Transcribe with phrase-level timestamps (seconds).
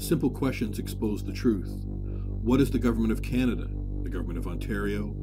[0.00, 1.84] Simple questions expose the truth.
[1.84, 3.68] What is the Government of Canada,
[4.02, 5.14] the Government of Ontario,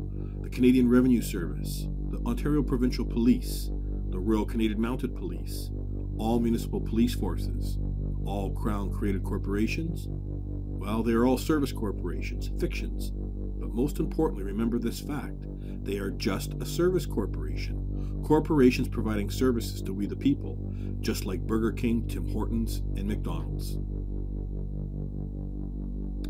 [0.44, 3.72] the Canadian Revenue Service, the Ontario Provincial Police,
[4.12, 5.72] the Royal Canadian Mounted Police,
[6.20, 7.80] all municipal police forces,
[8.24, 10.06] all Crown created corporations?
[10.10, 13.12] Well, they are all service corporations, fictions.
[13.60, 15.44] But most importantly, remember this fact
[15.84, 18.22] they are just a service corporation.
[18.24, 20.58] Corporations providing services to we the people,
[21.00, 23.80] just like Burger King, Tim Hortons, and McDonald's.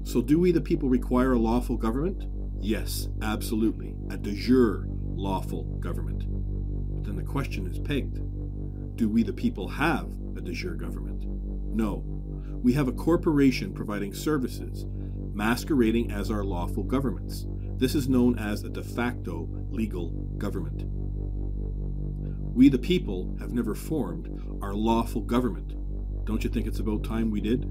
[0.08, 2.24] So, do we the people require a lawful government?
[2.62, 3.94] Yes, absolutely.
[4.10, 6.24] A de jure lawful government.
[6.30, 8.22] But then the question is pegged
[8.96, 11.26] Do we the people have a de jure government?
[11.76, 12.06] No.
[12.64, 14.86] We have a corporation providing services,
[15.34, 17.46] masquerading as our lawful governments.
[17.76, 20.84] This is known as a de facto legal government.
[22.56, 24.30] We, the people, have never formed
[24.62, 25.74] our lawful government.
[26.24, 27.70] Don't you think it's about time we did?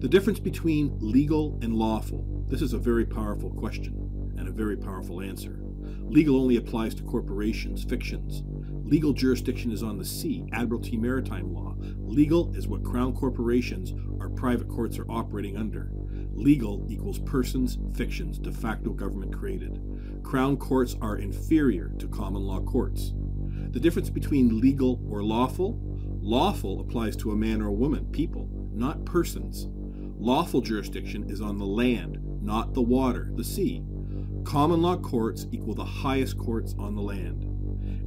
[0.00, 2.44] The difference between legal and lawful.
[2.48, 5.58] This is a very powerful question and a very powerful answer.
[6.00, 8.42] Legal only applies to corporations, fictions.
[8.88, 11.76] Legal jurisdiction is on the sea, Admiralty Maritime Law.
[11.98, 15.90] Legal is what crown corporations or private courts are operating under.
[16.32, 19.80] Legal equals persons, fictions, de facto government created.
[20.22, 23.12] Crown courts are inferior to common law courts.
[23.70, 25.78] The difference between legal or lawful
[26.20, 29.68] lawful applies to a man or a woman, people, not persons.
[30.18, 33.84] Lawful jurisdiction is on the land, not the water, the sea.
[34.44, 37.42] Common law courts equal the highest courts on the land.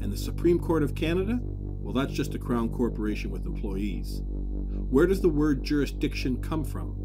[0.02, 1.40] And the Supreme Court of Canada?
[1.44, 4.22] Well, that's just a crown corporation with employees.
[4.26, 6.96] Where does the word jurisdiction come from?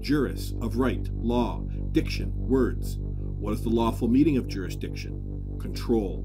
[0.00, 1.60] Juris, of right, law,
[1.92, 2.98] diction, words.
[3.00, 5.58] What is the lawful meaning of jurisdiction?
[5.60, 6.24] Control.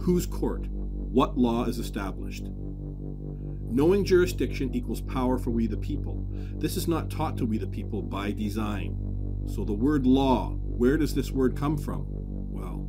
[0.00, 0.66] Whose court?
[0.68, 2.46] What law is established?
[3.72, 6.26] Knowing jurisdiction equals power for we the people.
[6.56, 8.96] This is not taught to we the people by design.
[9.46, 12.06] So the word law, where does this word come from?
[12.08, 12.88] Well,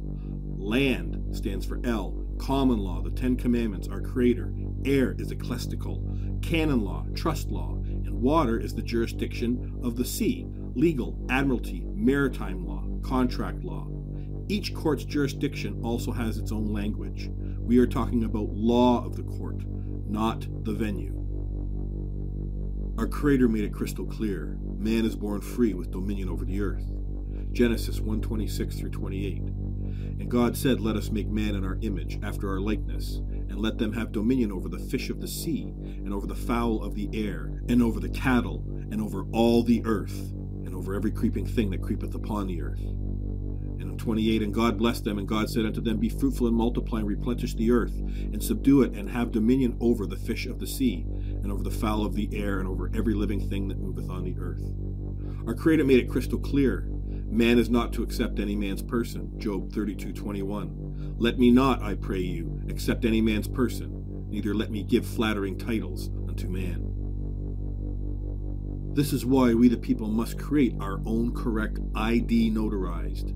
[0.58, 2.18] land stands for L.
[2.40, 4.52] Common law, the Ten Commandments, our creator.
[4.84, 6.04] Air is ecclesiastical.
[6.42, 7.76] Canon law, trust law.
[7.84, 10.48] And water is the jurisdiction of the sea.
[10.74, 13.88] Legal, admiralty, maritime law, contract law.
[14.48, 17.30] Each court's jurisdiction also has its own language.
[17.64, 19.64] We are talking about law of the court,
[20.08, 21.18] not the venue.
[22.98, 26.84] Our Creator made it crystal clear man is born free with dominion over the earth.
[27.52, 29.42] Genesis 126 through 28.
[29.42, 33.78] And God said, Let us make man in our image, after our likeness, and let
[33.78, 37.10] them have dominion over the fish of the sea, and over the fowl of the
[37.14, 40.32] air, and over the cattle, and over all the earth,
[40.66, 42.82] and over every creeping thing that creepeth upon the earth.
[43.98, 47.08] 28 And God blessed them, and God said unto them, Be fruitful and multiply, and
[47.08, 51.06] replenish the earth, and subdue it, and have dominion over the fish of the sea,
[51.44, 54.24] and over the fowl of the air, and over every living thing that moveth on
[54.24, 54.64] the earth.
[55.48, 56.88] Our Creator made it crystal clear.
[57.30, 59.40] Man is not to accept any man's person.
[59.40, 61.16] Job 32 21.
[61.18, 65.58] Let me not, I pray you, accept any man's person, neither let me give flattering
[65.58, 66.92] titles unto man.
[68.94, 73.34] This is why we the people must create our own correct ID notarized.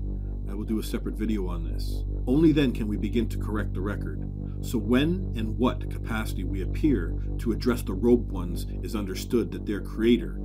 [0.48, 2.04] I will do a separate video on this.
[2.26, 4.30] Only then can we begin to correct the record.
[4.62, 9.66] So, when and what capacity we appear to address the robed ones is understood that
[9.66, 10.40] their creator,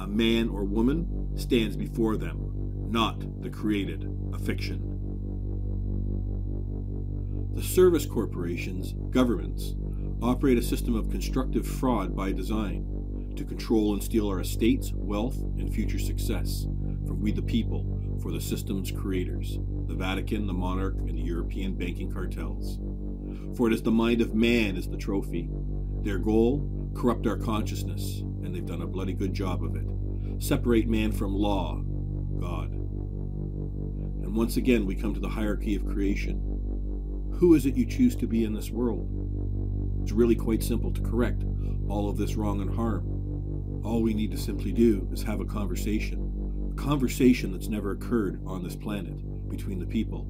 [0.00, 2.52] a man or woman, stands before them,
[2.90, 4.92] not the created, a fiction.
[7.54, 9.74] The service corporations, governments,
[10.22, 15.36] operate a system of constructive fraud by design to control and steal our estates, wealth,
[15.58, 16.64] and future success
[17.06, 21.74] from we the people for the system's creators, the Vatican, the monarch, and the European
[21.74, 22.78] banking cartels.
[23.56, 25.50] For it is the mind of man is the trophy.
[26.02, 29.86] Their goal, corrupt our consciousness, and they've done a bloody good job of it.
[30.42, 31.82] Separate man from law,
[32.38, 32.72] God.
[32.72, 36.40] And once again, we come to the hierarchy of creation.
[37.38, 39.08] Who is it you choose to be in this world?
[40.02, 41.42] It's really quite simple to correct
[41.88, 43.04] all of this wrong and harm.
[43.84, 46.25] All we need to simply do is have a conversation
[46.76, 50.26] conversation that's never occurred on this planet between the people.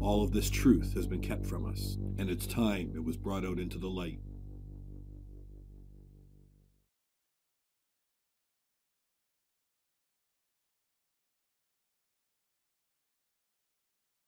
[0.00, 3.44] All of this truth has been kept from us, and it's time it was brought
[3.44, 4.18] out into the light.